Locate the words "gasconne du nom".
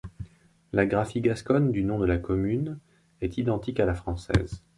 1.21-1.99